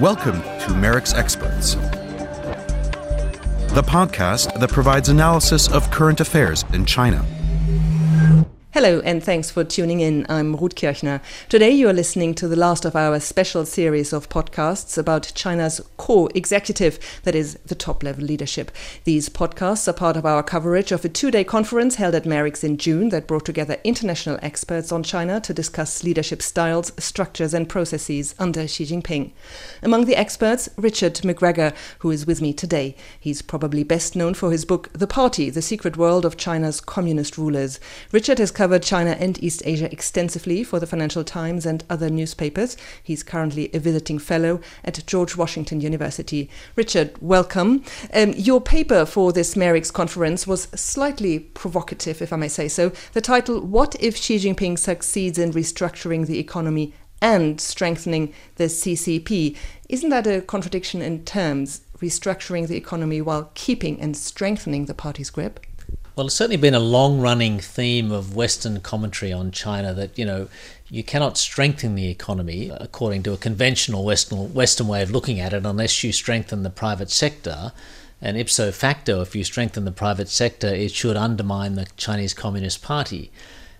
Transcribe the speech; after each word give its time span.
Welcome 0.00 0.42
to 0.42 0.74
MERICS 0.74 1.14
Experts, 1.14 1.74
the 3.74 3.82
podcast 3.82 4.58
that 4.58 4.70
provides 4.70 5.08
analysis 5.08 5.68
of 5.70 5.88
current 5.92 6.20
affairs 6.20 6.64
in 6.72 6.84
China. 6.84 7.24
Hello, 8.72 9.00
and 9.00 9.20
thanks 9.20 9.50
for 9.50 9.64
tuning 9.64 9.98
in. 9.98 10.24
I'm 10.28 10.54
Ruth 10.54 10.76
Kirchner. 10.76 11.20
Today, 11.48 11.72
you 11.72 11.88
are 11.88 11.92
listening 11.92 12.34
to 12.36 12.46
the 12.46 12.54
last 12.54 12.84
of 12.84 12.94
our 12.94 13.18
special 13.18 13.66
series 13.66 14.12
of 14.12 14.28
podcasts 14.28 14.96
about 14.96 15.32
China's 15.34 15.80
core 15.96 16.28
executive, 16.36 17.00
that 17.24 17.34
is, 17.34 17.54
the 17.66 17.74
top 17.74 18.04
level 18.04 18.22
leadership. 18.22 18.70
These 19.02 19.28
podcasts 19.28 19.88
are 19.88 19.92
part 19.92 20.16
of 20.16 20.24
our 20.24 20.44
coverage 20.44 20.92
of 20.92 21.04
a 21.04 21.08
two 21.08 21.32
day 21.32 21.42
conference 21.42 21.96
held 21.96 22.14
at 22.14 22.26
MERICS 22.26 22.62
in 22.62 22.76
June 22.76 23.08
that 23.08 23.26
brought 23.26 23.44
together 23.44 23.76
international 23.82 24.38
experts 24.40 24.92
on 24.92 25.02
China 25.02 25.40
to 25.40 25.52
discuss 25.52 26.04
leadership 26.04 26.40
styles, 26.40 26.92
structures, 26.96 27.52
and 27.52 27.68
processes 27.68 28.36
under 28.38 28.68
Xi 28.68 28.86
Jinping. 28.86 29.32
Among 29.82 30.04
the 30.04 30.14
experts, 30.14 30.68
Richard 30.76 31.14
McGregor, 31.14 31.74
who 31.98 32.12
is 32.12 32.24
with 32.24 32.40
me 32.40 32.52
today. 32.52 32.94
He's 33.18 33.42
probably 33.42 33.82
best 33.82 34.14
known 34.14 34.34
for 34.34 34.52
his 34.52 34.64
book, 34.64 34.92
The 34.92 35.08
Party 35.08 35.50
The 35.50 35.60
Secret 35.60 35.96
World 35.96 36.24
of 36.24 36.36
China's 36.36 36.80
Communist 36.80 37.36
Rulers. 37.36 37.80
Richard 38.12 38.38
has 38.38 38.52
covered 38.60 38.82
China 38.82 39.12
and 39.18 39.42
East 39.42 39.62
Asia 39.64 39.90
extensively 39.90 40.62
for 40.62 40.78
the 40.78 40.86
Financial 40.86 41.24
Times 41.24 41.64
and 41.64 41.82
other 41.88 42.10
newspapers. 42.10 42.76
He's 43.02 43.22
currently 43.22 43.70
a 43.72 43.78
visiting 43.78 44.18
fellow 44.18 44.60
at 44.84 45.02
George 45.06 45.34
Washington 45.34 45.80
University. 45.80 46.50
Richard, 46.76 47.16
welcome. 47.22 47.82
Um, 48.12 48.34
your 48.36 48.60
paper 48.60 49.06
for 49.06 49.32
this 49.32 49.56
MERICS 49.56 49.90
conference 49.90 50.46
was 50.46 50.64
slightly 50.74 51.38
provocative, 51.38 52.20
if 52.20 52.34
I 52.34 52.36
may 52.36 52.48
say 52.48 52.68
so. 52.68 52.92
The 53.14 53.22
title, 53.22 53.62
What 53.62 53.96
if 53.98 54.18
Xi 54.18 54.36
Jinping 54.36 54.78
succeeds 54.78 55.38
in 55.38 55.52
restructuring 55.52 56.26
the 56.26 56.38
economy 56.38 56.92
and 57.22 57.58
strengthening 57.62 58.34
the 58.56 58.64
CCP? 58.64 59.56
Isn't 59.88 60.10
that 60.10 60.26
a 60.26 60.42
contradiction 60.42 61.00
in 61.00 61.24
terms, 61.24 61.80
restructuring 61.98 62.68
the 62.68 62.76
economy 62.76 63.22
while 63.22 63.52
keeping 63.54 63.98
and 64.02 64.14
strengthening 64.14 64.84
the 64.84 64.92
party's 64.92 65.30
grip? 65.30 65.60
Well, 66.16 66.26
it's 66.26 66.34
certainly 66.34 66.56
been 66.56 66.74
a 66.74 66.80
long 66.80 67.20
running 67.20 67.60
theme 67.60 68.10
of 68.10 68.34
Western 68.34 68.80
commentary 68.80 69.32
on 69.32 69.52
China 69.52 69.94
that, 69.94 70.18
you 70.18 70.24
know, 70.24 70.48
you 70.88 71.04
cannot 71.04 71.38
strengthen 71.38 71.94
the 71.94 72.08
economy 72.08 72.68
according 72.68 73.22
to 73.22 73.32
a 73.32 73.36
conventional 73.36 74.04
Western, 74.04 74.52
Western 74.52 74.88
way 74.88 75.02
of 75.02 75.12
looking 75.12 75.38
at 75.38 75.52
it 75.52 75.64
unless 75.64 76.02
you 76.02 76.12
strengthen 76.12 76.64
the 76.64 76.70
private 76.70 77.10
sector. 77.10 77.72
And 78.20 78.36
ipso 78.36 78.72
facto, 78.72 79.22
if 79.22 79.36
you 79.36 79.44
strengthen 79.44 79.84
the 79.84 79.92
private 79.92 80.28
sector, 80.28 80.66
it 80.66 80.90
should 80.90 81.16
undermine 81.16 81.76
the 81.76 81.86
Chinese 81.96 82.34
Communist 82.34 82.82
Party. 82.82 83.30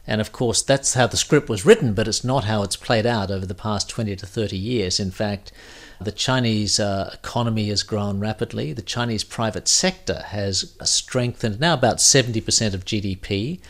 And 0.06 0.20
of 0.20 0.32
course, 0.32 0.62
that's 0.62 0.94
how 0.94 1.06
the 1.06 1.16
script 1.16 1.48
was 1.48 1.64
written, 1.64 1.94
but 1.94 2.08
it's 2.08 2.24
not 2.24 2.44
how 2.44 2.62
it's 2.62 2.76
played 2.76 3.06
out 3.06 3.30
over 3.30 3.46
the 3.46 3.54
past 3.54 3.88
20 3.88 4.16
to 4.16 4.26
30 4.26 4.56
years. 4.56 4.98
In 4.98 5.10
fact, 5.10 5.52
the 6.00 6.12
Chinese 6.12 6.80
uh, 6.80 7.10
economy 7.12 7.68
has 7.68 7.82
grown 7.82 8.20
rapidly. 8.20 8.72
The 8.72 8.82
Chinese 8.82 9.22
private 9.22 9.68
sector 9.68 10.22
has 10.28 10.74
strengthened 10.82 11.60
now 11.60 11.74
about 11.74 11.98
70% 11.98 12.74
of 12.74 12.84
GDP. 12.84 13.60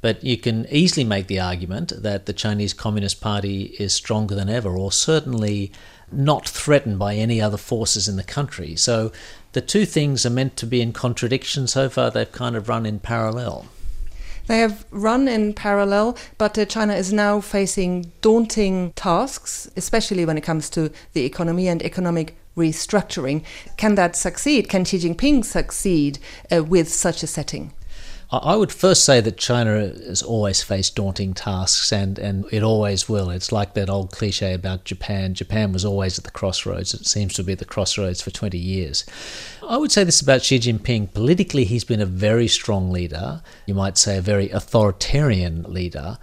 But 0.00 0.22
you 0.22 0.36
can 0.36 0.66
easily 0.70 1.04
make 1.04 1.26
the 1.26 1.40
argument 1.40 1.92
that 2.02 2.26
the 2.26 2.32
Chinese 2.32 2.72
Communist 2.72 3.20
Party 3.20 3.74
is 3.78 3.92
stronger 3.92 4.34
than 4.34 4.48
ever, 4.48 4.76
or 4.76 4.92
certainly 4.92 5.72
not 6.12 6.48
threatened 6.48 6.98
by 6.98 7.14
any 7.14 7.40
other 7.40 7.56
forces 7.56 8.06
in 8.06 8.16
the 8.16 8.22
country. 8.22 8.76
So 8.76 9.10
the 9.52 9.60
two 9.60 9.84
things 9.84 10.24
are 10.24 10.30
meant 10.30 10.56
to 10.58 10.66
be 10.66 10.80
in 10.80 10.92
contradiction. 10.92 11.66
So 11.66 11.88
far, 11.88 12.10
they've 12.10 12.30
kind 12.30 12.56
of 12.56 12.68
run 12.68 12.86
in 12.86 13.00
parallel. 13.00 13.66
They 14.46 14.58
have 14.58 14.86
run 14.90 15.28
in 15.28 15.54
parallel, 15.54 16.16
but 16.38 16.56
uh, 16.56 16.64
China 16.64 16.94
is 16.94 17.12
now 17.12 17.40
facing 17.40 18.12
daunting 18.20 18.92
tasks, 18.94 19.68
especially 19.76 20.24
when 20.24 20.38
it 20.38 20.42
comes 20.42 20.70
to 20.70 20.90
the 21.12 21.24
economy 21.24 21.68
and 21.68 21.82
economic 21.82 22.36
restructuring. 22.56 23.42
Can 23.76 23.96
that 23.96 24.16
succeed? 24.16 24.68
Can 24.68 24.84
Xi 24.84 24.98
Jinping 24.98 25.44
succeed 25.44 26.18
uh, 26.50 26.62
with 26.62 26.92
such 26.92 27.22
a 27.22 27.26
setting? 27.26 27.72
I 28.28 28.56
would 28.56 28.72
first 28.72 29.04
say 29.04 29.20
that 29.20 29.36
China 29.36 29.78
has 29.78 30.20
always 30.20 30.60
faced 30.60 30.96
daunting 30.96 31.32
tasks 31.32 31.92
and, 31.92 32.18
and 32.18 32.44
it 32.50 32.60
always 32.60 33.08
will. 33.08 33.30
It's 33.30 33.52
like 33.52 33.74
that 33.74 33.88
old 33.88 34.10
cliche 34.10 34.52
about 34.52 34.84
Japan. 34.84 35.34
Japan 35.34 35.72
was 35.72 35.84
always 35.84 36.18
at 36.18 36.24
the 36.24 36.32
crossroads. 36.32 36.92
It 36.92 37.06
seems 37.06 37.34
to 37.34 37.44
be 37.44 37.52
at 37.52 37.60
the 37.60 37.64
crossroads 37.64 38.20
for 38.20 38.32
20 38.32 38.58
years. 38.58 39.04
I 39.62 39.76
would 39.76 39.92
say 39.92 40.02
this 40.02 40.20
about 40.20 40.42
Xi 40.42 40.58
Jinping. 40.58 41.14
Politically, 41.14 41.64
he's 41.64 41.84
been 41.84 42.00
a 42.00 42.06
very 42.06 42.48
strong 42.48 42.90
leader. 42.90 43.42
You 43.64 43.74
might 43.74 43.96
say 43.96 44.18
a 44.18 44.22
very 44.22 44.50
authoritarian 44.50 45.62
leader. 45.62 46.18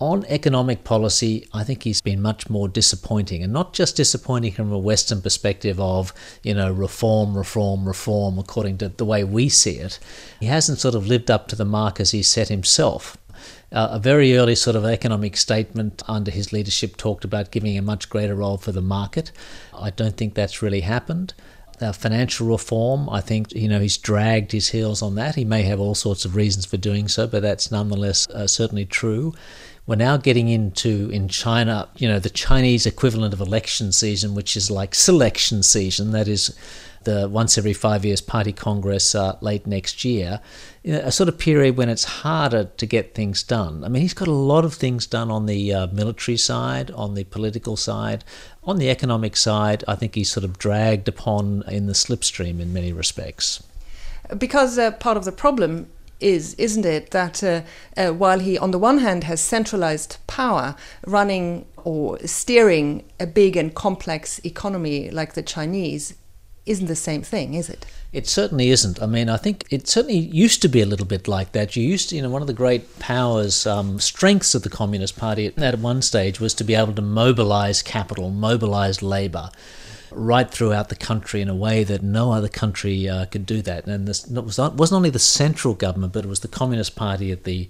On 0.00 0.24
economic 0.26 0.84
policy, 0.84 1.48
I 1.52 1.64
think 1.64 1.82
he's 1.82 2.00
been 2.00 2.22
much 2.22 2.48
more 2.48 2.68
disappointing, 2.68 3.42
and 3.42 3.52
not 3.52 3.72
just 3.72 3.96
disappointing 3.96 4.52
from 4.52 4.70
a 4.70 4.78
Western 4.78 5.20
perspective 5.20 5.80
of, 5.80 6.12
you 6.44 6.54
know, 6.54 6.70
reform, 6.70 7.36
reform, 7.36 7.84
reform, 7.84 8.38
according 8.38 8.78
to 8.78 8.90
the 8.90 9.04
way 9.04 9.24
we 9.24 9.48
see 9.48 9.72
it. 9.72 9.98
He 10.38 10.46
hasn't 10.46 10.78
sort 10.78 10.94
of 10.94 11.08
lived 11.08 11.32
up 11.32 11.48
to 11.48 11.56
the 11.56 11.64
mark 11.64 11.98
as 11.98 12.12
he 12.12 12.22
set 12.22 12.48
himself. 12.48 13.16
Uh, 13.72 13.88
a 13.90 13.98
very 13.98 14.36
early 14.36 14.54
sort 14.54 14.76
of 14.76 14.84
economic 14.84 15.36
statement 15.36 16.02
under 16.06 16.30
his 16.30 16.52
leadership 16.52 16.96
talked 16.96 17.24
about 17.24 17.50
giving 17.50 17.76
a 17.76 17.82
much 17.82 18.08
greater 18.08 18.36
role 18.36 18.56
for 18.56 18.72
the 18.72 18.80
market. 18.80 19.32
I 19.76 19.90
don't 19.90 20.16
think 20.16 20.34
that's 20.34 20.62
really 20.62 20.80
happened. 20.82 21.34
Uh, 21.80 21.92
financial 21.92 22.46
reform, 22.48 23.08
I 23.10 23.20
think, 23.20 23.52
you 23.52 23.68
know, 23.68 23.78
he's 23.78 23.98
dragged 23.98 24.52
his 24.52 24.68
heels 24.68 25.02
on 25.02 25.16
that. 25.16 25.34
He 25.34 25.44
may 25.44 25.62
have 25.62 25.80
all 25.80 25.94
sorts 25.94 26.24
of 26.24 26.34
reasons 26.34 26.66
for 26.66 26.76
doing 26.76 27.08
so, 27.08 27.26
but 27.26 27.42
that's 27.42 27.70
nonetheless 27.70 28.28
uh, 28.30 28.46
certainly 28.46 28.84
true. 28.84 29.34
We're 29.88 29.96
now 29.96 30.18
getting 30.18 30.50
into, 30.50 31.08
in 31.08 31.28
China, 31.28 31.88
you 31.96 32.06
know, 32.06 32.18
the 32.18 32.28
Chinese 32.28 32.84
equivalent 32.84 33.32
of 33.32 33.40
election 33.40 33.90
season, 33.90 34.34
which 34.34 34.54
is 34.54 34.70
like 34.70 34.94
selection 34.94 35.62
season, 35.62 36.10
that 36.10 36.28
is 36.28 36.54
the 37.04 37.26
once 37.26 37.56
every 37.56 37.72
five 37.72 38.04
years 38.04 38.20
party 38.20 38.52
congress 38.52 39.14
uh, 39.14 39.38
late 39.40 39.66
next 39.66 40.04
year, 40.04 40.40
a 40.84 41.10
sort 41.10 41.30
of 41.30 41.38
period 41.38 41.78
when 41.78 41.88
it's 41.88 42.04
harder 42.04 42.64
to 42.64 42.84
get 42.84 43.14
things 43.14 43.42
done. 43.42 43.82
I 43.82 43.88
mean, 43.88 44.02
he's 44.02 44.12
got 44.12 44.28
a 44.28 44.32
lot 44.32 44.66
of 44.66 44.74
things 44.74 45.06
done 45.06 45.30
on 45.30 45.46
the 45.46 45.72
uh, 45.72 45.86
military 45.86 46.36
side, 46.36 46.90
on 46.90 47.14
the 47.14 47.24
political 47.24 47.78
side, 47.78 48.24
on 48.64 48.76
the 48.76 48.90
economic 48.90 49.38
side. 49.38 49.84
I 49.88 49.94
think 49.94 50.16
he's 50.16 50.30
sort 50.30 50.44
of 50.44 50.58
dragged 50.58 51.08
upon 51.08 51.64
in 51.66 51.86
the 51.86 51.94
slipstream 51.94 52.60
in 52.60 52.74
many 52.74 52.92
respects. 52.92 53.62
Because 54.36 54.76
uh, 54.76 54.90
part 54.90 55.16
of 55.16 55.24
the 55.24 55.32
problem 55.32 55.88
is, 56.20 56.54
isn't 56.54 56.84
it, 56.84 57.10
that 57.10 57.42
uh, 57.42 57.62
uh, 57.96 58.10
while 58.12 58.40
he, 58.40 58.58
on 58.58 58.70
the 58.70 58.78
one 58.78 58.98
hand, 58.98 59.24
has 59.24 59.40
centralized 59.40 60.18
power, 60.26 60.74
running 61.06 61.66
or 61.76 62.18
steering 62.26 63.04
a 63.20 63.26
big 63.26 63.56
and 63.56 63.74
complex 63.74 64.40
economy 64.44 65.10
like 65.10 65.34
the 65.34 65.42
Chinese, 65.42 66.14
isn't 66.66 66.86
the 66.86 66.96
same 66.96 67.22
thing, 67.22 67.54
is 67.54 67.70
it? 67.70 67.86
It 68.12 68.26
certainly 68.26 68.70
isn't. 68.70 69.02
I 69.02 69.06
mean, 69.06 69.28
I 69.28 69.36
think 69.36 69.66
it 69.70 69.86
certainly 69.88 70.18
used 70.18 70.60
to 70.62 70.68
be 70.68 70.80
a 70.80 70.86
little 70.86 71.06
bit 71.06 71.28
like 71.28 71.52
that. 71.52 71.76
You 71.76 71.82
used 71.82 72.10
to, 72.10 72.16
you 72.16 72.22
know, 72.22 72.30
one 72.30 72.42
of 72.42 72.48
the 72.48 72.54
great 72.54 72.98
powers, 72.98 73.66
um, 73.66 74.00
strengths 74.00 74.54
of 74.54 74.62
the 74.62 74.70
Communist 74.70 75.16
Party 75.16 75.52
at 75.56 75.78
one 75.78 76.02
stage 76.02 76.40
was 76.40 76.54
to 76.54 76.64
be 76.64 76.74
able 76.74 76.94
to 76.94 77.02
mobilize 77.02 77.82
capital, 77.82 78.30
mobilize 78.30 79.02
labor 79.02 79.50
right 80.10 80.50
throughout 80.50 80.88
the 80.88 80.96
country 80.96 81.40
in 81.40 81.48
a 81.48 81.54
way 81.54 81.84
that 81.84 82.02
no 82.02 82.32
other 82.32 82.48
country 82.48 83.08
uh, 83.08 83.26
could 83.26 83.46
do 83.46 83.62
that. 83.62 83.86
And 83.86 84.06
this 84.06 84.30
it 84.30 84.44
was 84.44 84.58
not, 84.58 84.74
wasn't 84.74 84.96
only 84.96 85.10
the 85.10 85.18
central 85.18 85.74
government, 85.74 86.12
but 86.12 86.24
it 86.24 86.28
was 86.28 86.40
the 86.40 86.48
Communist 86.48 86.96
Party 86.96 87.30
at 87.30 87.44
the 87.44 87.68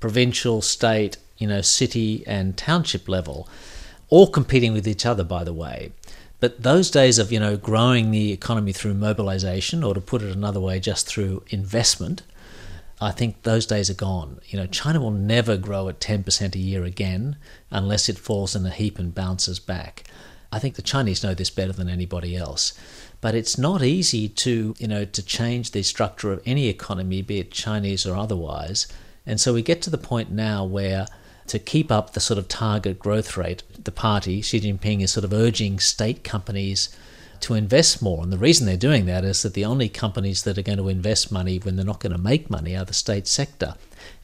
provincial, 0.00 0.62
state, 0.62 1.16
you 1.38 1.46
know, 1.46 1.60
city 1.60 2.24
and 2.26 2.56
township 2.56 3.08
level, 3.08 3.48
all 4.08 4.28
competing 4.28 4.72
with 4.72 4.86
each 4.86 5.06
other, 5.06 5.24
by 5.24 5.44
the 5.44 5.52
way. 5.52 5.92
But 6.40 6.62
those 6.62 6.90
days 6.90 7.18
of, 7.18 7.32
you 7.32 7.40
know, 7.40 7.56
growing 7.56 8.10
the 8.10 8.32
economy 8.32 8.72
through 8.72 8.94
mobilization, 8.94 9.82
or 9.82 9.94
to 9.94 10.00
put 10.00 10.22
it 10.22 10.34
another 10.34 10.60
way, 10.60 10.78
just 10.78 11.06
through 11.06 11.42
investment, 11.48 12.22
I 13.00 13.10
think 13.12 13.42
those 13.42 13.66
days 13.66 13.90
are 13.90 13.94
gone. 13.94 14.40
You 14.46 14.58
know, 14.58 14.66
China 14.66 15.00
will 15.00 15.10
never 15.10 15.56
grow 15.56 15.88
at 15.88 16.00
10% 16.00 16.54
a 16.54 16.58
year 16.58 16.84
again 16.84 17.36
unless 17.70 18.08
it 18.08 18.18
falls 18.18 18.56
in 18.56 18.66
a 18.66 18.70
heap 18.70 18.98
and 18.98 19.14
bounces 19.14 19.58
back. 19.58 20.04
I 20.50 20.58
think 20.58 20.76
the 20.76 20.82
Chinese 20.82 21.22
know 21.22 21.34
this 21.34 21.50
better 21.50 21.72
than 21.72 21.88
anybody 21.88 22.36
else. 22.36 22.72
But 23.20 23.34
it's 23.34 23.58
not 23.58 23.82
easy 23.82 24.28
to, 24.28 24.74
you 24.78 24.88
know, 24.88 25.04
to 25.04 25.22
change 25.22 25.72
the 25.72 25.82
structure 25.82 26.32
of 26.32 26.42
any 26.46 26.68
economy, 26.68 27.20
be 27.22 27.40
it 27.40 27.50
Chinese 27.50 28.06
or 28.06 28.16
otherwise. 28.16 28.86
And 29.26 29.40
so 29.40 29.52
we 29.52 29.62
get 29.62 29.82
to 29.82 29.90
the 29.90 29.98
point 29.98 30.30
now 30.30 30.64
where 30.64 31.06
to 31.48 31.58
keep 31.58 31.90
up 31.90 32.12
the 32.12 32.20
sort 32.20 32.38
of 32.38 32.48
target 32.48 32.98
growth 32.98 33.36
rate, 33.36 33.62
the 33.82 33.90
party, 33.90 34.40
Xi 34.40 34.60
Jinping, 34.60 35.02
is 35.02 35.12
sort 35.12 35.24
of 35.24 35.32
urging 35.32 35.78
state 35.78 36.22
companies 36.22 36.94
to 37.40 37.54
invest 37.54 38.02
more. 38.02 38.22
And 38.22 38.32
the 38.32 38.38
reason 38.38 38.66
they're 38.66 38.76
doing 38.76 39.06
that 39.06 39.24
is 39.24 39.42
that 39.42 39.54
the 39.54 39.64
only 39.64 39.88
companies 39.88 40.42
that 40.42 40.58
are 40.58 40.62
going 40.62 40.78
to 40.78 40.88
invest 40.88 41.32
money 41.32 41.58
when 41.58 41.76
they're 41.76 41.84
not 41.84 42.00
going 42.00 42.12
to 42.12 42.18
make 42.18 42.50
money 42.50 42.76
are 42.76 42.84
the 42.84 42.94
state 42.94 43.26
sector. 43.26 43.74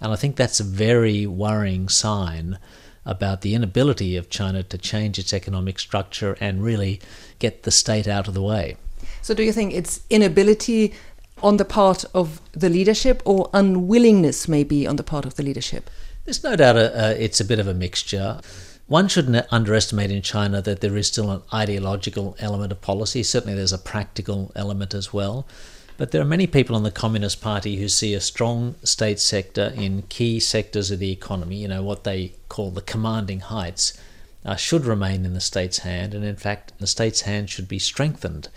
And 0.00 0.12
I 0.12 0.16
think 0.16 0.36
that's 0.36 0.60
a 0.60 0.64
very 0.64 1.26
worrying 1.26 1.88
sign 1.88 2.58
about 3.06 3.42
the 3.42 3.54
inability 3.54 4.16
of 4.16 4.30
China 4.30 4.62
to 4.62 4.78
change 4.78 5.18
its 5.18 5.32
economic 5.32 5.78
structure 5.78 6.36
and 6.40 6.62
really 6.62 7.00
get 7.38 7.64
the 7.64 7.70
state 7.70 8.08
out 8.08 8.28
of 8.28 8.34
the 8.34 8.42
way. 8.42 8.76
So, 9.22 9.34
do 9.34 9.42
you 9.42 9.52
think 9.52 9.74
its 9.74 10.00
inability 10.10 10.94
on 11.42 11.56
the 11.56 11.64
part 11.64 12.04
of 12.14 12.40
the 12.52 12.68
leadership 12.68 13.22
or 13.24 13.50
unwillingness 13.52 14.48
maybe 14.48 14.86
on 14.86 14.96
the 14.96 15.02
part 15.02 15.24
of 15.26 15.34
the 15.34 15.42
leadership? 15.42 15.90
There's 16.24 16.42
no 16.42 16.56
doubt 16.56 16.76
uh, 16.76 16.90
uh 16.94 17.14
it's 17.18 17.40
a 17.40 17.44
bit 17.44 17.58
of 17.58 17.68
a 17.68 17.74
mixture. 17.74 18.40
One 18.86 19.08
shouldn't 19.08 19.46
underestimate 19.50 20.10
in 20.10 20.20
China 20.20 20.60
that 20.60 20.80
there 20.80 20.96
is 20.96 21.06
still 21.06 21.30
an 21.30 21.42
ideological 21.52 22.36
element 22.38 22.70
of 22.70 22.82
policy. 22.82 23.22
Certainly, 23.22 23.54
there's 23.54 23.72
a 23.72 23.78
practical 23.78 24.52
element 24.54 24.92
as 24.92 25.12
well. 25.12 25.46
But 25.96 26.10
there 26.10 26.20
are 26.20 26.24
many 26.26 26.48
people 26.48 26.76
in 26.76 26.82
the 26.82 26.90
Communist 26.90 27.40
Party 27.40 27.76
who 27.76 27.88
see 27.88 28.14
a 28.14 28.20
strong 28.20 28.74
state 28.82 29.20
sector 29.20 29.72
in 29.76 30.02
key 30.02 30.40
sectors 30.40 30.90
of 30.90 30.98
the 30.98 31.12
economy, 31.12 31.56
you 31.56 31.68
know, 31.68 31.84
what 31.84 32.02
they 32.02 32.32
call 32.48 32.70
the 32.70 32.82
commanding 32.82 33.40
heights, 33.40 33.96
uh, 34.44 34.56
should 34.56 34.84
remain 34.84 35.24
in 35.24 35.34
the 35.34 35.40
state's 35.40 35.78
hand, 35.78 36.12
and 36.12 36.24
in 36.24 36.36
fact, 36.36 36.72
the 36.78 36.86
state's 36.86 37.22
hand 37.22 37.48
should 37.48 37.68
be 37.68 37.78
strengthened. 37.78 38.48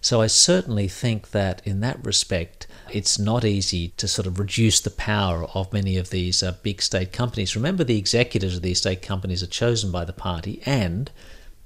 So 0.00 0.20
I 0.20 0.28
certainly 0.28 0.86
think 0.86 1.32
that 1.32 1.60
in 1.64 1.80
that 1.80 2.04
respect, 2.04 2.66
it's 2.92 3.18
not 3.18 3.44
easy 3.44 3.88
to 3.96 4.06
sort 4.06 4.26
of 4.26 4.38
reduce 4.38 4.80
the 4.80 4.90
power 4.90 5.44
of 5.52 5.72
many 5.72 5.96
of 5.96 6.10
these 6.10 6.42
uh, 6.42 6.54
big 6.62 6.80
state 6.80 7.12
companies. 7.12 7.56
Remember, 7.56 7.84
the 7.84 7.98
executives 7.98 8.56
of 8.56 8.62
these 8.62 8.78
state 8.78 9.02
companies 9.02 9.42
are 9.42 9.48
chosen 9.48 9.90
by 9.90 10.04
the 10.04 10.12
party, 10.12 10.62
and 10.64 11.10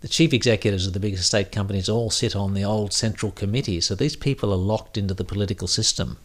the 0.00 0.08
chief 0.08 0.32
executives 0.32 0.86
of 0.86 0.92
the 0.92 1.00
biggest 1.00 1.26
state 1.26 1.50
companies 1.50 1.88
all 1.88 2.10
sit 2.10 2.36
on 2.36 2.54
the 2.54 2.64
old 2.64 2.92
central 2.92 3.32
committee. 3.32 3.80
So 3.80 3.94
these 3.94 4.16
people 4.16 4.52
are 4.52 4.56
locked 4.56 4.96
into 4.96 5.14
the 5.14 5.24
political 5.24 5.66
system. 5.66 6.18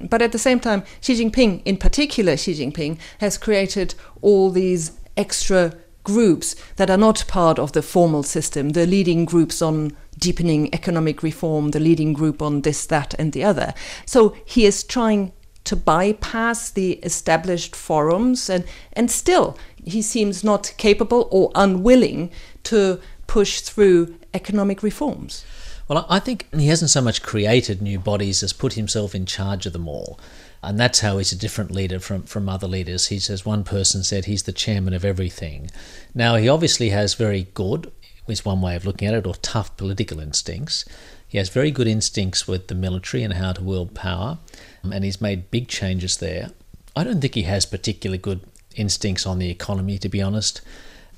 But 0.00 0.22
at 0.22 0.32
the 0.32 0.38
same 0.38 0.58
time, 0.58 0.82
Xi 1.00 1.14
Jinping, 1.14 1.62
in 1.64 1.76
particular, 1.76 2.36
Xi 2.36 2.54
Jinping, 2.54 2.98
has 3.18 3.38
created 3.38 3.94
all 4.20 4.50
these 4.50 4.92
extra 5.16 5.74
groups 6.04 6.56
that 6.76 6.90
are 6.90 6.96
not 6.96 7.24
part 7.28 7.58
of 7.58 7.72
the 7.72 7.82
formal 7.82 8.22
system, 8.22 8.70
the 8.70 8.86
leading 8.86 9.24
groups 9.24 9.62
on 9.62 9.96
deepening 10.18 10.72
economic 10.74 11.22
reform, 11.22 11.70
the 11.70 11.80
leading 11.80 12.12
group 12.12 12.42
on 12.42 12.62
this, 12.62 12.86
that, 12.86 13.14
and 13.14 13.32
the 13.32 13.44
other. 13.44 13.74
So 14.06 14.34
he 14.44 14.66
is 14.66 14.82
trying 14.82 15.32
to 15.64 15.76
bypass 15.76 16.70
the 16.70 16.92
established 17.04 17.76
forums, 17.76 18.50
and, 18.50 18.64
and 18.92 19.10
still 19.10 19.56
he 19.84 20.02
seems 20.02 20.42
not 20.44 20.74
capable 20.76 21.28
or 21.30 21.50
unwilling 21.54 22.30
to 22.64 23.00
push 23.26 23.60
through 23.60 24.14
economic 24.34 24.82
reforms. 24.82 25.44
Well, 25.88 26.06
I 26.08 26.20
think 26.20 26.46
he 26.54 26.68
hasn't 26.68 26.90
so 26.90 27.00
much 27.00 27.22
created 27.22 27.82
new 27.82 27.98
bodies 27.98 28.42
as 28.42 28.52
put 28.52 28.74
himself 28.74 29.14
in 29.14 29.26
charge 29.26 29.66
of 29.66 29.72
them 29.72 29.88
all. 29.88 30.18
And 30.62 30.78
that's 30.78 31.00
how 31.00 31.18
he's 31.18 31.32
a 31.32 31.36
different 31.36 31.72
leader 31.72 31.98
from, 31.98 32.22
from 32.22 32.48
other 32.48 32.68
leaders. 32.68 33.08
He 33.08 33.18
says 33.18 33.44
one 33.44 33.64
person 33.64 34.04
said 34.04 34.24
he's 34.24 34.44
the 34.44 34.52
chairman 34.52 34.94
of 34.94 35.04
everything. 35.04 35.70
Now, 36.14 36.36
he 36.36 36.48
obviously 36.48 36.90
has 36.90 37.14
very 37.14 37.48
good, 37.52 37.90
is 38.28 38.44
one 38.44 38.60
way 38.62 38.76
of 38.76 38.86
looking 38.86 39.08
at 39.08 39.14
it, 39.14 39.26
or 39.26 39.34
tough 39.34 39.76
political 39.76 40.20
instincts. 40.20 40.84
He 41.32 41.38
has 41.38 41.48
very 41.48 41.70
good 41.70 41.86
instincts 41.86 42.46
with 42.46 42.66
the 42.68 42.74
military 42.74 43.22
and 43.22 43.32
how 43.32 43.52
to 43.52 43.64
wield 43.64 43.94
power, 43.94 44.36
um, 44.84 44.92
and 44.92 45.02
he's 45.02 45.18
made 45.18 45.50
big 45.50 45.66
changes 45.66 46.18
there. 46.18 46.50
I 46.94 47.04
don't 47.04 47.22
think 47.22 47.34
he 47.34 47.44
has 47.44 47.64
particularly 47.64 48.18
good 48.18 48.42
instincts 48.76 49.26
on 49.26 49.38
the 49.38 49.48
economy, 49.48 49.96
to 49.96 50.10
be 50.10 50.20
honest. 50.20 50.60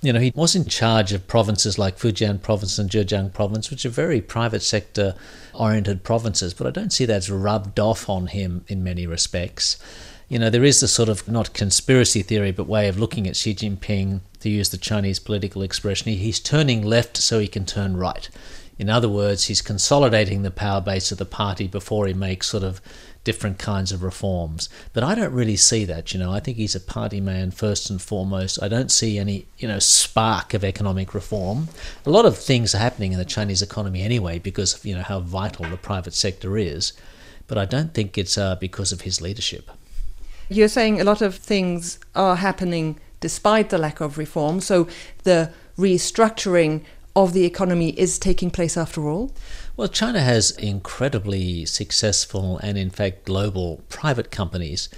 You 0.02 0.12
know, 0.12 0.20
he 0.20 0.30
was 0.32 0.54
in 0.54 0.66
charge 0.66 1.12
of 1.12 1.26
provinces 1.26 1.80
like 1.80 1.98
Fujian 1.98 2.40
province 2.40 2.78
and 2.78 2.88
Zhejiang 2.88 3.32
province, 3.32 3.72
which 3.72 3.84
are 3.84 3.90
very 3.90 4.20
private 4.20 4.62
sector 4.62 5.16
oriented 5.52 6.04
provinces, 6.04 6.54
but 6.54 6.68
I 6.68 6.70
don't 6.70 6.92
see 6.92 7.06
that's 7.06 7.28
rubbed 7.28 7.80
off 7.80 8.08
on 8.08 8.28
him 8.28 8.64
in 8.68 8.84
many 8.84 9.08
respects. 9.08 9.78
You 10.28 10.38
know, 10.38 10.48
there 10.48 10.62
is 10.62 10.78
the 10.78 10.86
sort 10.86 11.08
of 11.08 11.26
not 11.26 11.54
conspiracy 11.54 12.22
theory, 12.22 12.52
but 12.52 12.68
way 12.68 12.86
of 12.86 13.00
looking 13.00 13.26
at 13.26 13.34
Xi 13.34 13.52
Jinping, 13.52 14.20
to 14.38 14.48
use 14.48 14.68
the 14.68 14.78
Chinese 14.78 15.18
political 15.18 15.62
expression. 15.62 16.12
He's 16.12 16.38
turning 16.38 16.82
left 16.82 17.16
so 17.16 17.40
he 17.40 17.48
can 17.48 17.66
turn 17.66 17.96
right. 17.96 18.28
In 18.78 18.90
other 18.90 19.08
words, 19.08 19.44
he's 19.44 19.62
consolidating 19.62 20.42
the 20.42 20.50
power 20.50 20.80
base 20.80 21.12
of 21.12 21.18
the 21.18 21.24
party 21.24 21.66
before 21.66 22.06
he 22.06 22.14
makes 22.14 22.48
sort 22.48 22.64
of 22.64 22.80
different 23.22 23.58
kinds 23.58 23.92
of 23.92 24.02
reforms. 24.02 24.68
But 24.92 25.02
I 25.02 25.14
don't 25.14 25.32
really 25.32 25.56
see 25.56 25.84
that, 25.86 26.12
you 26.12 26.20
know. 26.20 26.32
I 26.32 26.40
think 26.40 26.56
he's 26.56 26.74
a 26.74 26.80
party 26.80 27.20
man 27.20 27.50
first 27.50 27.88
and 27.88 28.00
foremost. 28.00 28.62
I 28.62 28.68
don't 28.68 28.90
see 28.90 29.18
any, 29.18 29.46
you 29.58 29.66
know, 29.66 29.78
spark 29.78 30.54
of 30.54 30.62
economic 30.62 31.14
reform. 31.14 31.68
A 32.04 32.10
lot 32.10 32.26
of 32.26 32.36
things 32.36 32.74
are 32.74 32.78
happening 32.78 33.12
in 33.12 33.18
the 33.18 33.24
Chinese 33.24 33.62
economy 33.62 34.02
anyway 34.02 34.38
because 34.38 34.74
of, 34.74 34.84
you 34.84 34.94
know, 34.94 35.02
how 35.02 35.20
vital 35.20 35.64
the 35.66 35.76
private 35.76 36.14
sector 36.14 36.58
is. 36.58 36.92
But 37.46 37.58
I 37.58 37.64
don't 37.64 37.94
think 37.94 38.18
it's 38.18 38.36
uh, 38.36 38.56
because 38.56 38.92
of 38.92 39.02
his 39.02 39.20
leadership. 39.20 39.70
You're 40.48 40.68
saying 40.68 41.00
a 41.00 41.04
lot 41.04 41.22
of 41.22 41.36
things 41.36 41.98
are 42.14 42.36
happening 42.36 43.00
despite 43.20 43.70
the 43.70 43.78
lack 43.78 44.00
of 44.00 44.18
reform. 44.18 44.60
So 44.60 44.86
the 45.22 45.50
restructuring 45.78 46.84
of 47.16 47.32
the 47.32 47.44
economy 47.44 47.90
is 47.90 48.18
taking 48.18 48.50
place 48.50 48.76
after 48.76 49.08
all? 49.08 49.32
Well, 49.76 49.88
China 49.88 50.20
has 50.20 50.50
incredibly 50.52 51.64
successful 51.64 52.58
and, 52.58 52.76
in 52.78 52.90
fact, 52.90 53.24
global 53.24 53.82
private 53.88 54.30
companies 54.30 54.88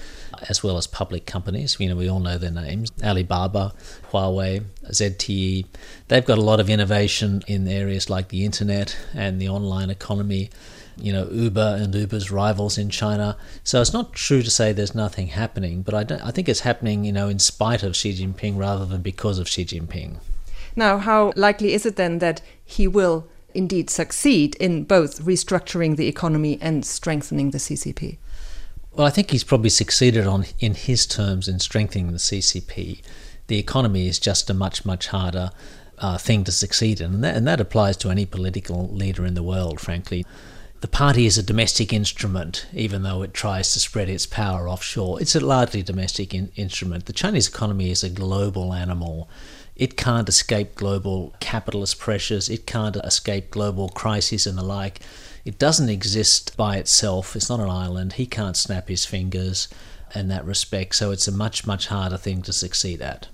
as 0.49 0.63
well 0.63 0.77
as 0.77 0.87
public 0.87 1.27
companies. 1.27 1.77
You 1.79 1.89
know, 1.89 1.97
we 1.97 2.09
all 2.09 2.21
know 2.21 2.39
their 2.39 2.51
names 2.51 2.93
Alibaba, 3.03 3.73
Huawei, 4.11 4.65
ZTE. 4.87 5.67
They've 6.09 6.25
got 6.25 6.39
a 6.39 6.43
lot 6.43 6.61
of 6.61 6.71
innovation 6.71 7.43
in 7.47 7.67
areas 7.69 8.11
like 8.11 8.29
the 8.29 8.45
internet 8.45 8.97
and 9.15 9.41
the 9.41 9.49
online 9.49 9.91
economy. 9.91 10.51
You 10.99 11.13
know, 11.13 11.29
Uber 11.31 11.79
and 11.81 11.95
Uber's 11.95 12.31
rivals 12.31 12.79
in 12.79 12.89
China. 12.89 13.37
So 13.65 13.83
it's 13.83 13.93
not 13.93 14.15
true 14.15 14.43
to 14.43 14.51
say 14.51 14.73
there's 14.73 14.95
nothing 14.95 15.29
happening, 15.29 15.83
but 15.83 15.95
I, 15.95 16.29
I 16.29 16.31
think 16.31 16.49
it's 16.49 16.61
happening, 16.61 17.05
you 17.05 17.13
know, 17.13 17.29
in 17.29 17.39
spite 17.39 17.83
of 17.83 17.95
Xi 17.95 18.15
Jinping 18.15 18.57
rather 18.57 18.87
than 18.87 19.03
because 19.03 19.39
of 19.39 19.47
Xi 19.49 19.67
Jinping. 19.67 20.17
Now, 20.77 20.99
how 20.99 21.33
likely 21.37 21.73
is 21.73 21.87
it 21.87 21.97
then 21.97 22.19
that 22.19 22.43
he 22.65 22.87
will 22.87 23.27
indeed 23.55 23.89
succeed 23.89 24.55
in 24.57 24.85
both 24.85 25.23
restructuring 25.23 25.97
the 25.97 26.07
economy 26.07 26.59
and 26.61 26.85
strengthening 26.85 27.51
the 27.51 27.59
CCP? 27.59 28.19
Well, 28.93 29.07
I 29.07 29.11
think 29.11 29.31
he's 29.31 29.45
probably 29.45 29.71
succeeded 29.71 30.27
on 30.27 30.45
in 30.59 30.75
his 30.75 31.07
terms 31.07 31.49
in 31.49 31.59
strengthening 31.59 32.13
the 32.13 32.19
CCP. 32.19 33.03
The 33.47 33.59
economy 33.59 34.09
is 34.09 34.19
just 34.19 34.51
a 34.51 34.55
much 34.55 34.85
much 34.85 35.09
harder 35.09 35.51
uh, 35.99 36.19
thing 36.19 36.45
to 36.45 36.53
succeed 36.53 37.01
in, 37.01 37.15
and 37.15 37.25
that, 37.25 37.37
and 37.37 37.47
that 37.47 37.61
applies 37.61 37.97
to 37.99 38.11
any 38.11 38.27
political 38.27 38.89
leader 38.89 39.25
in 39.25 39.35
the 39.35 39.43
world. 39.43 39.81
Frankly, 39.81 40.27
the 40.81 40.89
party 40.89 41.27
is 41.27 41.39
a 41.39 41.43
domestic 41.43 41.93
instrument, 41.93 42.67
even 42.73 43.03
though 43.03 43.23
it 43.23 43.33
tries 43.33 43.73
to 43.73 43.81
spread 43.81 44.09
its 44.09 44.27
power 44.27 44.69
offshore. 44.69 45.21
It's 45.21 45.35
a 45.35 45.41
largely 45.41 45.83
domestic 45.83 46.35
in- 46.35 46.53
instrument. 46.57 47.07
The 47.07 47.13
Chinese 47.13 47.49
economy 47.49 47.91
is 47.91 48.05
a 48.05 48.11
global 48.11 48.75
animal. 48.75 49.29
It 49.77 49.97
can't 49.97 50.29
escape 50.29 50.75
global 50.75 51.35
capitalist 51.41 51.99
pressures. 51.99 52.49
It 52.49 52.67
can't 52.67 52.97
escape 52.97 53.51
global 53.51 53.89
crises 53.91 54.47
and 54.47 54.57
the 54.57 54.63
like. 54.63 55.01
It 55.45 55.59
doesn't 55.59 55.91
exist 55.91 56.57
by 56.57 56.77
itself. 56.77 57.37
It's 57.37 57.51
not 57.51 57.61
an 57.61 57.71
island. 57.71 58.15
He 58.15 58.27
can't 58.27 58.57
snap 58.57 58.89
his 58.89 59.05
fingers 59.05 59.69
in 60.15 60.29
that 60.29 60.45
respect. 60.45 60.95
So 60.95 61.11
it's 61.11 61.29
a 61.29 61.33
much, 61.33 61.67
much 61.67 61.89
harder 61.89 62.17
thing 62.17 62.43
to 62.43 62.53
succeed 62.53 63.03
at. 63.03 63.29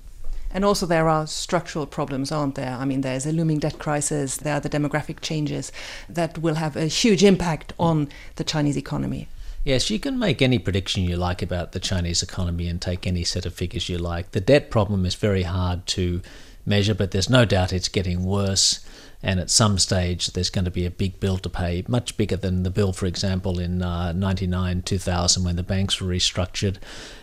And 0.55 0.65
also, 0.65 0.85
there 0.85 1.09
are 1.09 1.27
structural 1.27 1.87
problems, 1.87 2.31
aren't 2.31 2.57
there? 2.57 2.77
I 2.79 2.85
mean, 2.85 3.01
there's 3.01 3.25
a 3.25 3.33
looming 3.33 3.59
debt 3.59 3.79
crisis, 3.79 4.37
there 4.37 4.55
are 4.55 4.61
the 4.61 4.69
demographic 4.69 5.21
changes 5.23 5.73
that 6.11 6.37
will 6.39 6.57
have 6.57 6.77
a 6.77 6.87
huge 6.87 7.25
impact 7.25 7.73
on 7.79 8.11
the 8.37 8.45
Chinese 8.45 8.77
economy. 8.77 9.29
Yes, 9.65 9.91
you 9.91 10.01
can 10.01 10.19
make 10.19 10.43
any 10.43 10.59
prediction 10.59 11.05
you 11.05 11.17
like 11.17 11.41
about 11.41 11.71
the 11.71 11.79
Chinese 11.79 12.21
economy 12.21 12.67
and 12.67 12.83
take 12.83 13.07
any 13.07 13.23
set 13.23 13.47
of 13.47 13.55
figures 13.55 13.89
you 13.89 13.97
like. 13.97 14.33
The 14.33 14.41
debt 14.41 14.71
problem 14.71 15.07
is 15.07 15.15
very 15.15 15.45
hard 15.45 15.87
to 15.89 16.21
measure, 16.67 16.95
but 16.95 17.13
there's 17.13 17.31
no 17.31 17.45
doubt 17.45 17.73
it's 17.73 17.89
getting 17.89 18.25
worse. 18.25 18.85
And 19.23 19.39
at 19.39 19.51
some 19.51 19.79
stage, 19.79 20.33
there's 20.33 20.51
going 20.51 20.65
to 20.65 20.71
be 20.73 20.85
a 20.85 20.91
big 20.91 21.21
bill 21.21 21.39
to 21.39 21.49
pay, 21.49 21.85
much 21.87 22.17
bigger 22.17 22.35
than 22.37 22.65
the 22.65 22.71
bill, 22.71 22.93
for 22.93 23.07
example, 23.07 23.61
in 23.61 23.81
uh, 23.81 24.11
99 24.11 24.83
2000 24.83 25.45
when 25.45 25.55
the 25.55 25.63
banks 25.63 26.01
were 26.01 26.13
restructured. 26.13 26.79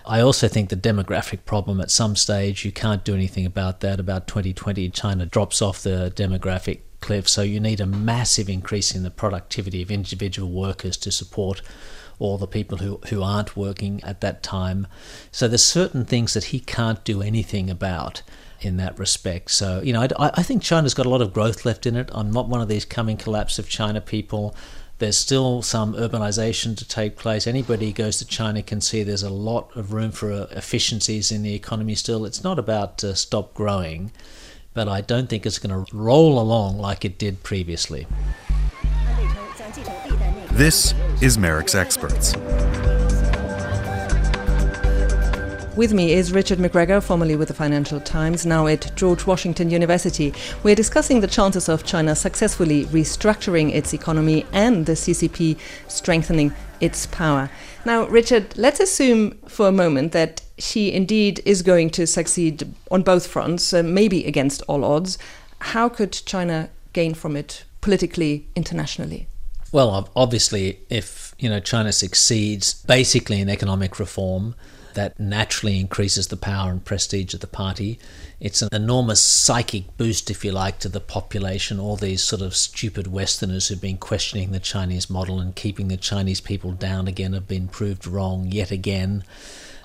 I 0.05 0.21
also 0.21 0.47
think 0.47 0.69
the 0.69 0.77
demographic 0.77 1.43
problem 1.43 1.81
at 1.81 1.91
some 1.91 2.15
stage, 2.15 2.63
you 2.63 2.71
can't 2.71 3.03
do 3.03 3.13
anything 3.13 3.45
about 3.45 3.81
that. 3.81 3.99
About 3.99 4.27
2020, 4.27 4.89
China 4.91 5.25
drops 5.25 5.61
off 5.61 5.83
the 5.83 6.13
demographic 6.15 6.79
cliff, 7.01 7.27
so 7.27 7.41
you 7.41 7.59
need 7.59 7.81
a 7.81 7.85
massive 7.85 8.47
increase 8.47 8.95
in 8.95 9.03
the 9.03 9.11
productivity 9.11 9.81
of 9.81 9.91
individual 9.91 10.49
workers 10.49 10.95
to 10.95 11.11
support 11.11 11.61
or 12.19 12.37
the 12.37 12.47
people 12.47 12.77
who, 12.77 12.99
who 13.09 13.23
aren't 13.23 13.57
working 13.57 14.03
at 14.03 14.21
that 14.21 14.43
time. 14.43 14.85
So 15.31 15.47
there's 15.47 15.63
certain 15.63 16.05
things 16.05 16.33
that 16.33 16.45
he 16.45 16.59
can't 16.59 17.03
do 17.03 17.21
anything 17.21 17.69
about 17.69 18.21
in 18.61 18.77
that 18.77 18.99
respect. 18.99 19.51
So, 19.51 19.81
you 19.81 19.93
know, 19.93 20.01
I, 20.01 20.31
I 20.35 20.43
think 20.43 20.61
China's 20.61 20.93
got 20.93 21.05
a 21.05 21.09
lot 21.09 21.21
of 21.21 21.33
growth 21.33 21.65
left 21.65 21.85
in 21.85 21.95
it. 21.95 22.09
I'm 22.13 22.31
not 22.31 22.49
one 22.49 22.61
of 22.61 22.67
these 22.67 22.85
coming 22.85 23.17
collapse 23.17 23.57
of 23.57 23.69
China 23.69 24.01
people. 24.01 24.55
There's 24.97 25.17
still 25.17 25.61
some 25.61 25.93
urbanization 25.93 26.75
to 26.75 26.85
take 26.85 27.15
place. 27.15 27.47
Anybody 27.47 27.87
who 27.87 27.93
goes 27.93 28.17
to 28.17 28.25
China 28.25 28.61
can 28.61 28.81
see 28.81 29.01
there's 29.01 29.23
a 29.23 29.29
lot 29.29 29.75
of 29.77 29.93
room 29.93 30.11
for 30.11 30.29
uh, 30.29 30.47
efficiencies 30.51 31.31
in 31.31 31.41
the 31.41 31.55
economy 31.55 31.95
still. 31.95 32.25
It's 32.25 32.43
not 32.43 32.59
about 32.59 32.97
to 32.97 33.15
stop 33.15 33.53
growing, 33.53 34.11
but 34.73 34.89
I 34.89 34.99
don't 34.99 35.29
think 35.29 35.45
it's 35.45 35.57
going 35.59 35.85
to 35.85 35.95
roll 35.95 36.37
along 36.37 36.79
like 36.79 37.05
it 37.05 37.17
did 37.17 37.43
previously. 37.43 38.07
This 40.59 40.93
is 41.21 41.37
MERICS 41.37 41.73
Experts. 41.73 42.35
With 45.77 45.93
me 45.93 46.11
is 46.11 46.33
Richard 46.33 46.59
McGregor, 46.59 47.01
formerly 47.01 47.37
with 47.37 47.47
the 47.47 47.53
Financial 47.53 48.01
Times, 48.01 48.45
now 48.45 48.67
at 48.67 48.93
George 48.97 49.25
Washington 49.25 49.69
University. 49.69 50.33
We're 50.61 50.75
discussing 50.75 51.21
the 51.21 51.27
chances 51.27 51.69
of 51.69 51.85
China 51.85 52.13
successfully 52.13 52.83
restructuring 52.87 53.73
its 53.73 53.93
economy 53.93 54.45
and 54.51 54.85
the 54.85 54.97
CCP 54.97 55.57
strengthening 55.87 56.53
its 56.81 57.05
power. 57.05 57.49
Now, 57.85 58.05
Richard, 58.07 58.57
let's 58.57 58.81
assume 58.81 59.37
for 59.47 59.69
a 59.69 59.71
moment 59.71 60.11
that 60.11 60.41
Xi 60.57 60.91
indeed 60.91 61.41
is 61.45 61.61
going 61.61 61.89
to 61.91 62.05
succeed 62.05 62.67
on 62.91 63.03
both 63.03 63.27
fronts, 63.27 63.73
uh, 63.73 63.81
maybe 63.81 64.25
against 64.25 64.61
all 64.63 64.83
odds. 64.83 65.17
How 65.59 65.87
could 65.87 66.11
China 66.11 66.69
gain 66.91 67.13
from 67.13 67.37
it 67.37 67.63
politically, 67.79 68.45
internationally? 68.57 69.29
Well, 69.71 70.09
obviously, 70.15 70.79
if 70.89 71.35
you 71.37 71.49
know 71.49 71.59
China 71.59 71.91
succeeds 71.91 72.73
basically 72.73 73.39
in 73.39 73.49
economic 73.49 73.99
reform, 73.99 74.55
that 74.95 75.19
naturally 75.19 75.79
increases 75.79 76.27
the 76.27 76.37
power 76.37 76.71
and 76.71 76.83
prestige 76.83 77.33
of 77.33 77.39
the 77.41 77.47
party. 77.47 77.99
It's 78.39 78.61
an 78.61 78.69
enormous 78.71 79.21
psychic 79.21 79.95
boost, 79.97 80.31
if 80.31 80.43
you 80.43 80.51
like, 80.51 80.79
to 80.79 80.89
the 80.89 80.99
population. 80.99 81.79
All 81.79 81.95
these 81.95 82.23
sort 82.23 82.41
of 82.41 82.55
stupid 82.55 83.07
Westerners 83.07 83.67
who've 83.67 83.79
been 83.79 83.97
questioning 83.97 84.51
the 84.51 84.59
Chinese 84.59 85.09
model 85.09 85.39
and 85.39 85.55
keeping 85.55 85.87
the 85.87 85.97
Chinese 85.97 86.41
people 86.41 86.71
down 86.71 87.07
again 87.07 87.33
have 87.33 87.47
been 87.47 87.67
proved 87.67 88.07
wrong 88.07 88.47
yet 88.51 88.71
again. 88.71 89.23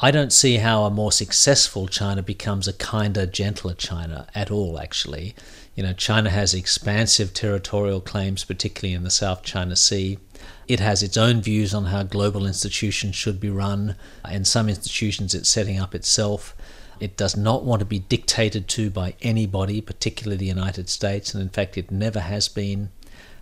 I 0.00 0.10
don't 0.10 0.32
see 0.32 0.56
how 0.56 0.84
a 0.84 0.90
more 0.90 1.12
successful 1.12 1.86
China 1.86 2.22
becomes 2.22 2.66
a 2.66 2.72
kinder, 2.72 3.26
gentler 3.26 3.74
China 3.74 4.26
at 4.34 4.50
all, 4.50 4.78
actually. 4.78 5.34
You 5.76 5.82
know, 5.82 5.92
China 5.92 6.30
has 6.30 6.52
expansive 6.54 7.32
territorial 7.32 8.00
claims, 8.00 8.44
particularly 8.44 8.94
in 8.94 9.04
the 9.04 9.10
South 9.10 9.42
China 9.42 9.76
Sea. 9.76 10.18
It 10.66 10.80
has 10.80 11.02
its 11.02 11.16
own 11.16 11.40
views 11.40 11.74
on 11.74 11.86
how 11.86 12.02
global 12.02 12.46
institutions 12.46 13.14
should 13.14 13.40
be 13.40 13.50
run, 13.50 13.96
and 14.24 14.46
some 14.46 14.68
institutions 14.68 15.34
it's 15.34 15.48
setting 15.48 15.78
up 15.78 15.94
itself. 15.94 16.56
It 17.00 17.16
does 17.16 17.36
not 17.36 17.64
want 17.64 17.80
to 17.80 17.86
be 17.86 17.98
dictated 17.98 18.68
to 18.68 18.90
by 18.90 19.14
anybody, 19.22 19.80
particularly 19.80 20.36
the 20.36 20.46
United 20.46 20.88
States, 20.88 21.34
and 21.34 21.42
in 21.42 21.48
fact, 21.48 21.76
it 21.76 21.90
never 21.90 22.20
has 22.20 22.48
been 22.48 22.90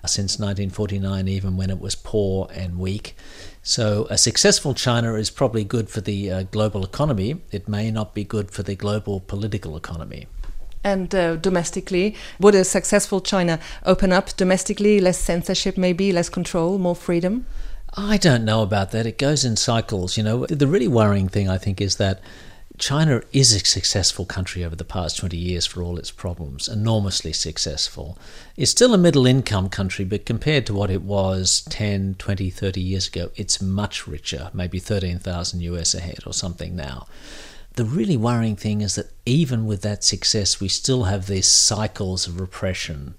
since 0.06 0.38
1949, 0.38 1.28
even 1.28 1.56
when 1.56 1.70
it 1.70 1.80
was 1.80 1.94
poor 1.94 2.48
and 2.52 2.78
weak. 2.78 3.16
So, 3.62 4.06
a 4.10 4.18
successful 4.18 4.74
China 4.74 5.14
is 5.14 5.30
probably 5.30 5.64
good 5.64 5.88
for 5.88 6.00
the 6.00 6.30
uh, 6.30 6.42
global 6.44 6.84
economy. 6.84 7.40
It 7.52 7.68
may 7.68 7.90
not 7.90 8.14
be 8.14 8.24
good 8.24 8.50
for 8.50 8.62
the 8.62 8.74
global 8.74 9.20
political 9.20 9.76
economy 9.76 10.26
and 10.84 11.14
uh, 11.14 11.36
domestically? 11.36 12.16
Would 12.40 12.54
a 12.54 12.64
successful 12.64 13.20
China 13.20 13.60
open 13.84 14.12
up 14.12 14.36
domestically, 14.36 15.00
less 15.00 15.18
censorship, 15.18 15.76
maybe 15.76 16.12
less 16.12 16.28
control, 16.28 16.78
more 16.78 16.96
freedom? 16.96 17.46
I 17.94 18.16
don't 18.16 18.44
know 18.44 18.62
about 18.62 18.90
that. 18.92 19.06
It 19.06 19.18
goes 19.18 19.44
in 19.44 19.56
cycles. 19.56 20.16
You 20.16 20.22
know, 20.22 20.46
the 20.46 20.66
really 20.66 20.88
worrying 20.88 21.28
thing 21.28 21.48
I 21.48 21.58
think 21.58 21.80
is 21.80 21.96
that 21.96 22.20
China 22.78 23.22
is 23.32 23.52
a 23.52 23.58
successful 23.60 24.24
country 24.24 24.64
over 24.64 24.74
the 24.74 24.84
past 24.84 25.18
20 25.18 25.36
years 25.36 25.66
for 25.66 25.82
all 25.82 25.98
its 25.98 26.10
problems, 26.10 26.68
enormously 26.68 27.32
successful. 27.32 28.18
It's 28.56 28.70
still 28.70 28.94
a 28.94 28.98
middle 28.98 29.26
income 29.26 29.68
country, 29.68 30.04
but 30.04 30.24
compared 30.24 30.66
to 30.66 30.74
what 30.74 30.90
it 30.90 31.02
was 31.02 31.64
10, 31.68 32.16
20, 32.18 32.50
30 32.50 32.80
years 32.80 33.08
ago, 33.08 33.30
it's 33.36 33.60
much 33.60 34.06
richer, 34.08 34.50
maybe 34.54 34.78
13,000 34.78 35.60
US 35.60 35.94
ahead 35.94 36.20
or 36.26 36.32
something 36.32 36.74
now. 36.74 37.06
The 37.74 37.84
really 37.84 38.16
worrying 38.16 38.56
thing 38.56 38.80
is 38.80 38.96
that 38.96 39.12
even 39.24 39.66
with 39.66 39.82
that 39.82 40.02
success, 40.02 40.60
we 40.60 40.68
still 40.68 41.04
have 41.04 41.26
these 41.26 41.48
cycles 41.48 42.26
of 42.26 42.40
repression, 42.40 43.14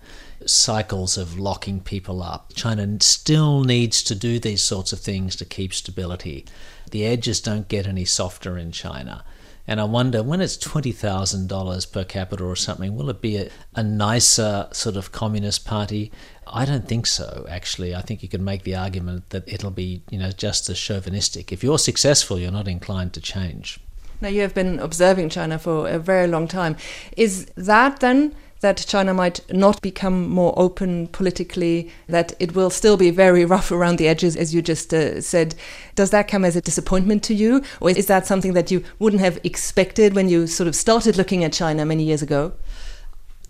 cycles 0.45 1.17
of 1.17 1.39
locking 1.39 1.79
people 1.79 2.21
up. 2.21 2.51
China 2.55 2.97
still 3.01 3.63
needs 3.63 4.03
to 4.03 4.15
do 4.15 4.39
these 4.39 4.63
sorts 4.63 4.93
of 4.93 4.99
things 4.99 5.35
to 5.37 5.45
keep 5.45 5.73
stability. 5.73 6.45
The 6.91 7.05
edges 7.05 7.39
don't 7.39 7.67
get 7.67 7.87
any 7.87 8.05
softer 8.05 8.57
in 8.57 8.71
China. 8.71 9.23
And 9.65 9.79
I 9.79 9.85
wonder 9.85 10.21
when 10.21 10.41
it's 10.41 10.57
$20,000 10.57 11.91
per 11.91 12.03
capita 12.03 12.43
or 12.43 12.55
something, 12.55 12.95
will 12.95 13.09
it 13.09 13.21
be 13.21 13.37
a, 13.37 13.49
a, 13.75 13.83
nicer 13.83 14.67
sort 14.73 14.97
of 14.97 15.13
communist 15.13 15.65
party? 15.65 16.11
I 16.45 16.65
don't 16.65 16.87
think 16.87 17.07
so, 17.07 17.45
actually. 17.49 17.95
I 17.95 18.01
think 18.01 18.21
you 18.23 18.29
can 18.29 18.43
make 18.43 18.63
the 18.63 18.75
argument 18.75 19.29
that 19.29 19.47
it'll 19.47 19.71
be, 19.71 20.03
you 20.09 20.19
know, 20.19 20.31
just 20.31 20.69
as 20.69 20.77
chauvinistic. 20.77 21.53
If 21.53 21.63
you're 21.63 21.79
successful, 21.79 22.37
you're 22.37 22.51
not 22.51 22.67
inclined 22.67 23.13
to 23.13 23.21
change. 23.21 23.79
Now, 24.19 24.27
you 24.27 24.41
have 24.41 24.53
been 24.53 24.79
observing 24.79 25.29
China 25.29 25.57
for 25.57 25.87
a 25.87 25.97
very 25.97 26.27
long 26.27 26.47
time. 26.47 26.75
Is 27.15 27.45
that 27.55 28.01
then 28.01 28.35
that 28.63 28.85
China 28.87 29.13
might 29.13 29.39
not 29.53 29.81
become 29.81 30.27
more 30.27 30.53
open 30.57 31.07
politically, 31.09 31.91
that 32.07 32.33
it 32.39 32.55
will 32.55 32.71
still 32.71 32.97
be 32.97 33.11
very 33.11 33.45
rough 33.45 33.71
around 33.71 33.97
the 33.97 34.07
edges, 34.07 34.35
as 34.35 34.55
you 34.55 34.61
just 34.61 34.93
uh, 34.93 35.21
said. 35.21 35.53
Does 35.93 36.09
that 36.09 36.27
come 36.27 36.43
as 36.43 36.55
a 36.55 36.61
disappointment 36.61 37.21
to 37.25 37.35
you? 37.35 37.61
Or 37.79 37.91
is 37.91 38.07
that 38.07 38.25
something 38.25 38.53
that 38.53 38.71
you 38.71 38.83
wouldn't 38.97 39.21
have 39.21 39.39
expected 39.43 40.15
when 40.15 40.29
you 40.29 40.47
sort 40.47 40.67
of 40.67 40.75
started 40.75 41.15
looking 41.15 41.43
at 41.43 41.53
China 41.53 41.85
many 41.85 42.03
years 42.03 42.23
ago? 42.23 42.53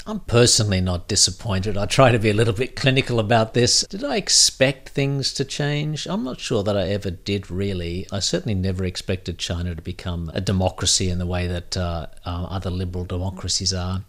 I'm 0.05 0.19
personally 0.19 0.81
not 0.81 1.07
disappointed. 1.07 1.77
I 1.77 1.85
try 1.85 2.11
to 2.11 2.19
be 2.19 2.29
a 2.29 2.33
little 2.33 2.53
bit 2.53 2.75
clinical 2.75 3.19
about 3.19 3.53
this. 3.53 3.85
Did 3.89 4.03
I 4.03 4.17
expect 4.17 4.89
things 4.89 5.33
to 5.35 5.45
change? 5.45 6.07
I'm 6.07 6.25
not 6.25 6.41
sure 6.41 6.61
that 6.63 6.75
I 6.75 6.89
ever 6.89 7.09
did 7.09 7.49
really. 7.49 8.05
I 8.11 8.19
certainly 8.19 8.55
never 8.55 8.83
expected 8.83 9.37
China 9.37 9.73
to 9.75 9.81
become 9.81 10.29
a 10.33 10.41
democracy 10.41 11.09
in 11.09 11.19
the 11.19 11.25
way 11.25 11.47
that 11.47 11.77
uh, 11.77 12.07
uh, 12.25 12.47
other 12.49 12.69
liberal 12.69 13.05
democracies 13.05 13.73
are. 13.73 14.03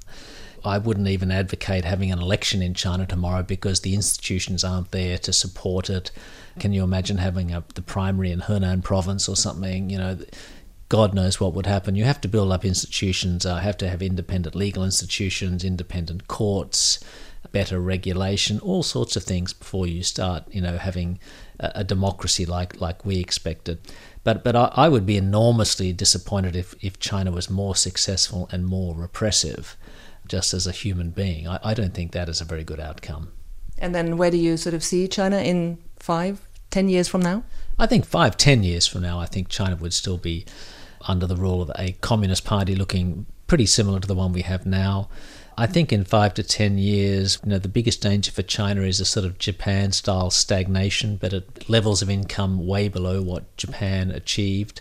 I 0.64 0.78
wouldn't 0.78 1.08
even 1.08 1.30
advocate 1.30 1.84
having 1.84 2.10
an 2.10 2.18
election 2.18 2.62
in 2.62 2.74
China 2.74 3.06
tomorrow 3.06 3.42
because 3.42 3.80
the 3.80 3.94
institutions 3.94 4.64
aren't 4.64 4.90
there 4.90 5.18
to 5.18 5.32
support 5.32 5.90
it. 5.90 6.10
Can 6.58 6.72
you 6.72 6.82
imagine 6.82 7.18
having 7.18 7.52
a, 7.52 7.64
the 7.74 7.82
primary 7.82 8.30
in 8.30 8.40
Henan 8.40 8.82
province 8.82 9.28
or 9.28 9.36
something? 9.36 9.90
You 9.90 9.98
know, 9.98 10.18
God 10.88 11.14
knows 11.14 11.40
what 11.40 11.54
would 11.54 11.66
happen. 11.66 11.96
You 11.96 12.04
have 12.04 12.20
to 12.22 12.28
build 12.28 12.52
up 12.52 12.64
institutions, 12.64 13.44
uh, 13.44 13.56
have 13.56 13.76
to 13.78 13.88
have 13.88 14.02
independent 14.02 14.54
legal 14.54 14.84
institutions, 14.84 15.64
independent 15.64 16.28
courts, 16.28 17.02
better 17.52 17.80
regulation, 17.80 18.58
all 18.60 18.82
sorts 18.82 19.16
of 19.16 19.22
things 19.22 19.52
before 19.52 19.86
you 19.86 20.02
start, 20.02 20.44
you 20.50 20.60
know, 20.60 20.76
having 20.76 21.18
a, 21.60 21.72
a 21.76 21.84
democracy 21.84 22.44
like 22.44 22.80
like 22.80 23.04
we 23.04 23.18
expected. 23.18 23.78
But 24.24 24.44
but 24.44 24.56
I, 24.56 24.70
I, 24.74 24.88
would 24.88 25.06
be 25.06 25.16
enormously 25.16 25.92
disappointed 25.92 26.56
if, 26.56 26.74
if 26.82 26.98
China 26.98 27.30
was 27.30 27.48
more 27.48 27.76
successful 27.76 28.48
and 28.50 28.66
more 28.66 28.94
repressive, 28.94 29.76
just 30.26 30.54
as 30.54 30.66
a 30.66 30.72
human 30.72 31.10
being. 31.10 31.46
I, 31.48 31.58
I 31.62 31.74
don't 31.74 31.94
think 31.94 32.12
that 32.12 32.28
is 32.28 32.40
a 32.40 32.44
very 32.44 32.64
good 32.64 32.80
outcome. 32.80 33.32
And 33.78 33.94
then 33.94 34.16
where 34.16 34.30
do 34.30 34.36
you 34.36 34.56
sort 34.56 34.74
of 34.74 34.84
see 34.84 35.08
China 35.08 35.38
in 35.38 35.78
five, 35.98 36.46
ten 36.70 36.88
years 36.88 37.08
from 37.08 37.22
now? 37.22 37.44
I 37.78 37.86
think 37.86 38.04
five, 38.04 38.36
ten 38.36 38.62
years 38.62 38.86
from 38.86 39.02
now, 39.02 39.18
I 39.18 39.26
think 39.26 39.48
China 39.48 39.76
would 39.76 39.92
still 39.92 40.18
be 40.18 40.46
under 41.06 41.26
the 41.26 41.36
rule 41.36 41.60
of 41.60 41.70
a 41.76 41.92
communist 42.00 42.44
party 42.44 42.74
looking 42.74 43.26
pretty 43.46 43.66
similar 43.66 44.00
to 44.00 44.08
the 44.08 44.14
one 44.14 44.32
we 44.32 44.42
have 44.42 44.64
now. 44.64 45.08
I 45.56 45.66
think 45.66 45.92
in 45.92 46.04
five 46.04 46.34
to 46.34 46.42
ten 46.42 46.78
years, 46.78 47.38
you 47.44 47.50
know, 47.50 47.58
the 47.58 47.68
biggest 47.68 48.00
danger 48.00 48.32
for 48.32 48.42
China 48.42 48.82
is 48.82 49.00
a 49.00 49.04
sort 49.04 49.26
of 49.26 49.38
Japan 49.38 49.92
style 49.92 50.30
stagnation, 50.30 51.16
but 51.16 51.32
at 51.32 51.68
levels 51.68 52.02
of 52.02 52.10
income 52.10 52.66
way 52.66 52.88
below 52.88 53.22
what 53.22 53.56
Japan 53.56 54.10
achieved. 54.10 54.80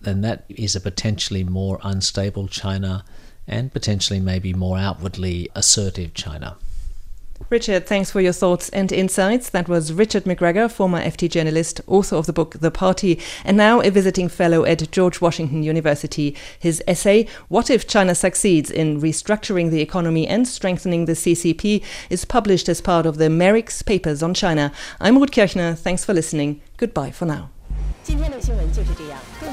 Then 0.00 0.20
that 0.22 0.44
is 0.48 0.74
a 0.74 0.80
potentially 0.80 1.44
more 1.44 1.78
unstable 1.82 2.48
China 2.48 3.04
and 3.48 3.72
potentially 3.72 4.20
maybe 4.20 4.52
more 4.52 4.78
outwardly 4.78 5.48
assertive 5.56 6.14
China. 6.14 6.56
Richard, 7.50 7.86
thanks 7.86 8.10
for 8.10 8.20
your 8.20 8.34
thoughts 8.34 8.68
and 8.70 8.92
insights. 8.92 9.48
That 9.48 9.68
was 9.68 9.92
Richard 9.92 10.24
McGregor, 10.24 10.70
former 10.70 11.00
FT 11.00 11.30
journalist, 11.30 11.80
author 11.86 12.16
of 12.16 12.26
the 12.26 12.32
book 12.32 12.56
The 12.60 12.70
Party, 12.70 13.18
and 13.42 13.56
now 13.56 13.80
a 13.80 13.90
visiting 13.90 14.28
fellow 14.28 14.66
at 14.66 14.90
George 14.90 15.22
Washington 15.22 15.62
University. 15.62 16.36
His 16.58 16.82
essay, 16.86 17.26
What 17.48 17.70
If 17.70 17.88
China 17.88 18.14
Succeeds 18.14 18.70
in 18.70 19.00
Restructuring 19.00 19.70
the 19.70 19.80
Economy 19.80 20.26
and 20.26 20.46
Strengthening 20.46 21.06
the 21.06 21.12
CCP, 21.12 21.82
is 22.10 22.26
published 22.26 22.68
as 22.68 22.82
part 22.82 23.06
of 23.06 23.16
the 23.16 23.30
MERICS 23.30 23.82
Papers 23.82 24.22
on 24.22 24.34
China. 24.34 24.70
I'm 25.00 25.16
Ruth 25.16 25.32
Kirchner. 25.32 25.74
Thanks 25.74 26.04
for 26.04 26.12
listening. 26.12 26.60
Goodbye 26.76 27.12
for 27.12 27.24
now. 27.24 27.50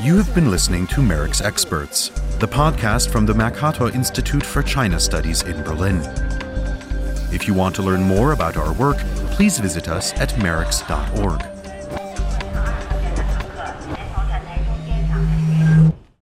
You 0.01 0.17
have 0.17 0.33
been 0.33 0.50
listening 0.50 0.88
to 0.88 1.01
MERICS 1.01 1.41
Experts, 1.41 2.09
the 2.39 2.47
podcast 2.47 3.09
from 3.09 3.25
the 3.25 3.33
Mercator 3.33 3.89
Institute 3.93 4.45
for 4.45 4.63
China 4.63 5.00
Studies 5.00 5.43
in 5.43 5.62
Berlin. 5.63 6.01
If 7.33 7.47
you 7.47 7.53
want 7.53 7.75
to 7.75 7.81
learn 7.81 8.03
more 8.03 8.31
about 8.31 8.55
our 8.55 8.74
work, 8.74 8.97
please 9.31 9.59
visit 9.59 9.89
us 9.89 10.13
at 10.13 10.29
merics.org. 10.35 11.54